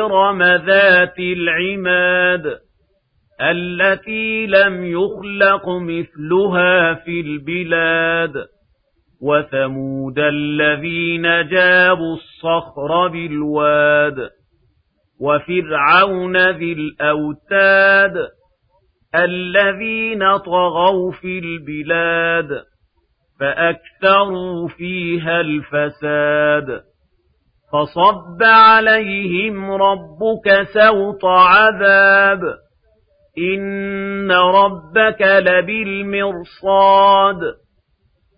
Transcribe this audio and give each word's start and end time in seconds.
إرم 0.00 0.42
ذات 0.42 1.18
العماد 1.18 2.58
التي 3.40 4.46
لم 4.46 4.84
يخلق 4.84 5.68
مثلها 5.68 6.94
في 6.94 7.20
البلاد 7.20 8.46
وثمود 9.22 10.18
الذين 10.18 11.48
جابوا 11.48 12.16
الصخر 12.16 13.08
بالواد 13.08 14.30
وفرعون 15.20 16.50
ذي 16.50 16.72
الأوتاد 16.72 18.28
الذين 19.14 20.36
طغوا 20.36 21.12
في 21.12 21.38
البلاد 21.38 22.62
فأكثروا 23.40 24.68
فيها 24.68 25.40
الفساد 25.40 26.91
فصب 27.72 28.42
عليهم 28.42 29.70
ربك 29.70 30.66
سوط 30.74 31.24
عذاب. 31.24 32.40
إن 33.38 34.32
ربك 34.32 35.22
لبالمرصاد. 35.22 37.36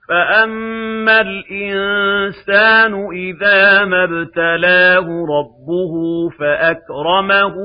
فأما 0.09 1.21
الإنسان 1.21 3.07
إذا 3.13 3.85
ما 3.85 4.05
ابتلاه 4.05 5.07
ربه 5.09 5.95
فأكرمه 6.39 7.57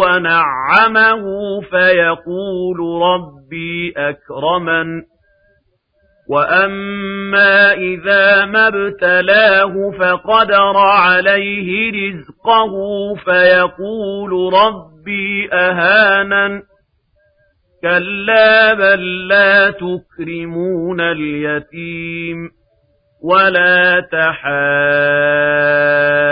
ونعمه 0.00 1.24
فيقول 1.60 3.02
ربي 3.02 3.94
أكرمن. 3.96 5.17
وأما 6.28 7.72
إذا 7.72 8.44
ما 8.44 8.68
ابتلاه 8.68 9.90
فقدر 9.98 10.76
عليه 10.76 11.92
رزقه 11.92 12.72
فيقول 13.24 14.54
ربي 14.54 15.52
أهانن 15.52 16.62
كلا 17.82 18.74
بل 18.74 19.28
لا 19.28 19.70
تكرمون 19.70 21.00
اليتيم 21.00 22.50
ولا 23.24 24.00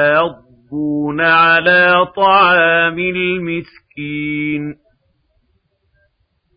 تحاضون 0.09 1.21
على 1.21 2.07
طعام 2.17 2.99
المسكين 2.99 4.86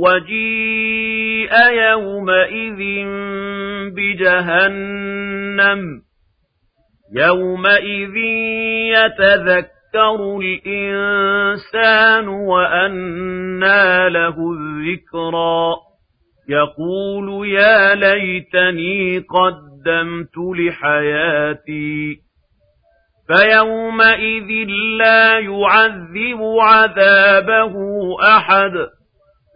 وجيء 0.00 1.52
يومئذ 1.70 3.06
بجهنم. 3.96 5.80
يومئذ 7.16 8.16
يتذكر 8.96 10.38
الإنسان 10.42 12.28
وأنى 12.28 14.10
له 14.10 14.36
الذكرى. 14.52 15.76
يقول 16.48 17.48
يا 17.48 17.94
ليتني 17.94 19.18
قدمت 19.18 20.36
لحياتي. 20.56 22.16
فيومئذ 23.28 24.68
لا 24.98 25.38
يعذب 25.38 26.42
عذابه 26.60 27.74
أحد. 28.36 28.99